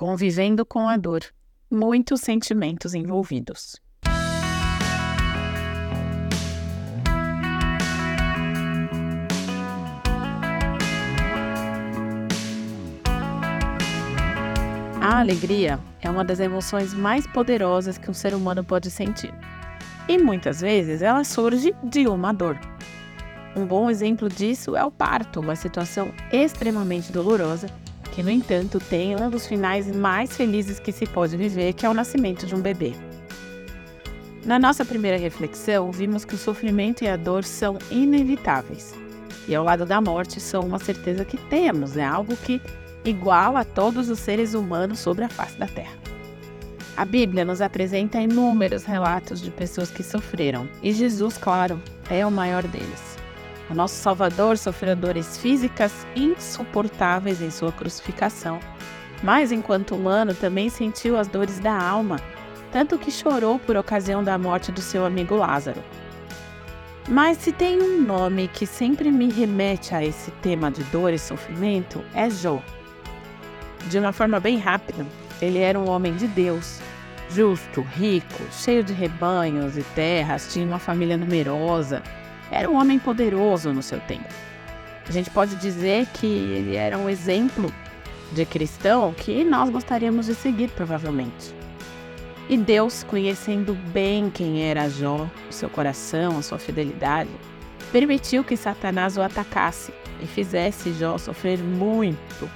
[0.00, 1.20] convivendo com a dor,
[1.70, 3.78] muitos sentimentos envolvidos.
[15.02, 19.34] A alegria é uma das emoções mais poderosas que um ser humano pode sentir.
[20.08, 22.58] E muitas vezes ela surge de uma dor.
[23.54, 27.68] Um bom exemplo disso é o parto, uma situação extremamente dolorosa,
[28.20, 31.88] que, no entanto, tem um dos finais mais felizes que se pode viver, que é
[31.88, 32.92] o nascimento de um bebê.
[34.44, 38.94] Na nossa primeira reflexão, vimos que o sofrimento e a dor são inevitáveis.
[39.48, 42.60] E ao lado da morte são uma certeza que temos, é algo que
[43.06, 45.96] igual a todos os seres humanos sobre a face da Terra.
[46.98, 51.80] A Bíblia nos apresenta inúmeros relatos de pessoas que sofreram, e Jesus, claro,
[52.10, 53.09] é o maior deles.
[53.70, 58.58] O nosso Salvador sofreu dores físicas insuportáveis em sua crucificação,
[59.22, 62.16] mas enquanto humano também sentiu as dores da alma,
[62.72, 65.82] tanto que chorou por ocasião da morte do seu amigo Lázaro.
[67.08, 71.18] Mas se tem um nome que sempre me remete a esse tema de dor e
[71.18, 72.60] sofrimento, é Jó
[73.88, 75.06] de uma forma bem rápida.
[75.40, 76.80] Ele era um homem de Deus,
[77.30, 82.02] justo, rico, cheio de rebanhos e terras, tinha uma família numerosa.
[82.50, 84.28] Era um homem poderoso no seu tempo.
[85.08, 87.72] A gente pode dizer que ele era um exemplo
[88.32, 91.54] de cristão que nós gostaríamos de seguir, provavelmente.
[92.48, 97.30] E Deus, conhecendo bem quem era Jó, o seu coração, a sua fidelidade,
[97.92, 102.50] permitiu que Satanás o atacasse e fizesse Jó sofrer muito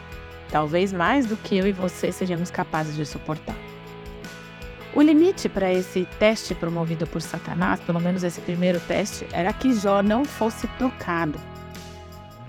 [0.50, 3.56] talvez mais do que eu e você sejamos capazes de suportar.
[4.96, 9.74] O limite para esse teste promovido por Satanás, pelo menos esse primeiro teste, era que
[9.74, 11.36] Jó não fosse tocado.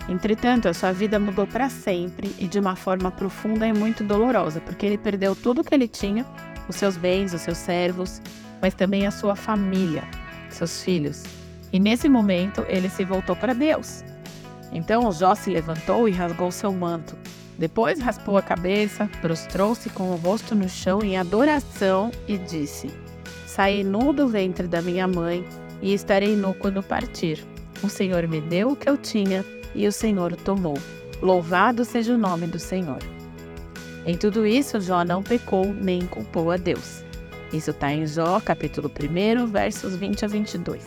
[0.07, 4.61] Entretanto, a sua vida mudou para sempre e de uma forma profunda e muito dolorosa,
[4.61, 6.23] porque ele perdeu tudo o que ele tinha,
[6.69, 8.21] os seus bens, os seus servos,
[8.61, 10.03] mas também a sua família,
[10.47, 11.23] seus filhos.
[11.73, 14.03] E nesse momento, ele se voltou para Deus.
[14.72, 17.17] Então Jó se levantou e rasgou seu manto,
[17.57, 22.89] depois raspou a cabeça, prostrou-se com o rosto no chão em adoração e disse:
[23.47, 25.45] Saí nu do ventre da minha mãe
[25.81, 27.45] e estarei nu quando partir.
[27.81, 30.77] O Senhor me deu o que eu tinha e o Senhor o tomou.
[31.21, 32.99] Louvado seja o nome do Senhor.
[34.05, 37.03] Em tudo isso, Jó não pecou nem culpou a Deus.
[37.53, 40.83] Isso está em Jó, capítulo 1, versos 20 a 22.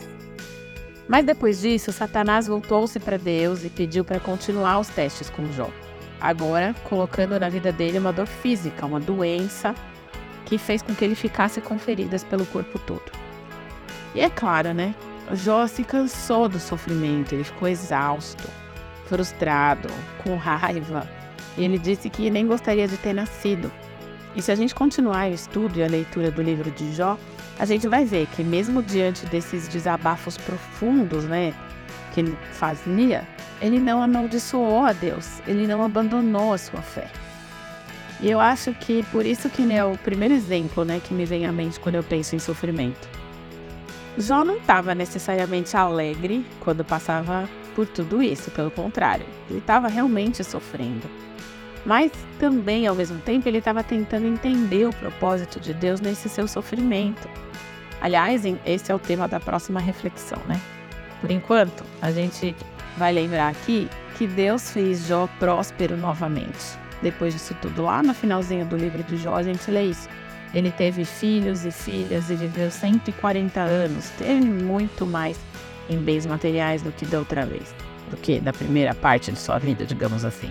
[1.09, 5.71] Mas depois disso, Satanás voltou-se para Deus e pediu para continuar os testes com Jó
[6.21, 9.75] agora colocando na vida dele uma dor física, uma doença
[10.45, 13.13] que fez com que ele ficasse com feridas pelo corpo todo.
[14.15, 14.95] E é claro, né?
[15.33, 18.49] Jó se cansou do sofrimento, ele ficou exausto,
[19.07, 19.89] frustrado,
[20.23, 21.07] com raiva,
[21.57, 23.71] e ele disse que nem gostaria de ter nascido.
[24.35, 27.19] E se a gente continuar o estudo e a leitura do livro de Jó,
[27.59, 31.53] a gente vai ver que mesmo diante desses desabafos profundos, né,
[32.15, 33.27] que ele fazia,
[33.61, 37.09] ele não amaldiçoou a Deus, ele não abandonou a sua fé.
[38.21, 41.47] E eu acho que por isso que é o primeiro exemplo né, que me vem
[41.47, 43.09] à mente quando eu penso em sofrimento.
[44.17, 50.43] Jó não estava necessariamente alegre quando passava por tudo isso, pelo contrário, ele estava realmente
[50.43, 51.09] sofrendo.
[51.87, 52.11] Mas
[52.41, 57.29] também, ao mesmo tempo, ele estava tentando entender o propósito de Deus nesse seu sofrimento.
[58.01, 60.61] Aliás, esse é o tema da próxima reflexão, né?
[61.21, 62.55] Por enquanto, a gente
[62.97, 66.79] vai lembrar aqui que Deus fez Jó próspero novamente.
[67.01, 70.09] Depois disso tudo, lá no finalzinho do livro de Jó, a gente lê isso.
[70.53, 74.11] Ele teve filhos e filhas e viveu 140 anos.
[74.11, 75.39] Teve muito mais
[75.89, 77.75] em bens materiais do que da outra vez,
[78.11, 80.51] do que da primeira parte de sua vida, digamos assim.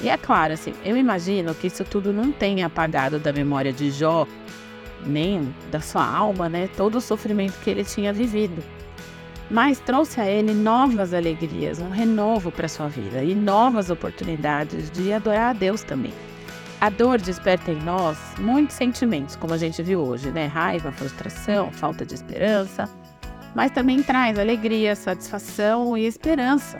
[0.00, 3.90] E é claro, assim, eu imagino que isso tudo não tenha apagado da memória de
[3.90, 4.26] Jó,
[5.04, 6.68] nem da sua alma, né?
[6.76, 8.62] Todo o sofrimento que ele tinha vivido
[9.50, 15.12] mas trouxe a ele novas alegrias, um renovo para sua vida e novas oportunidades de
[15.12, 16.12] adorar a Deus também.
[16.80, 20.46] A dor desperta em nós muitos sentimentos, como a gente viu hoje, né?
[20.46, 22.88] Raiva, frustração, falta de esperança,
[23.54, 26.76] mas também traz alegria, satisfação e esperança,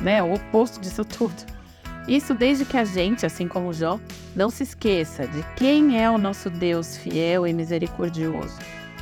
[0.00, 0.22] né?
[0.22, 1.54] O oposto disso tudo.
[2.08, 3.98] Isso desde que a gente, assim como Jó,
[4.36, 8.56] não se esqueça de quem é o nosso Deus fiel e misericordioso